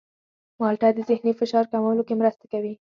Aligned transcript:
مالټه 0.59 0.89
د 0.95 0.99
ذهني 1.09 1.33
فشار 1.39 1.65
کمولو 1.71 2.03
کې 2.07 2.13
مرسته 2.21 2.45
کوي. 2.51 2.73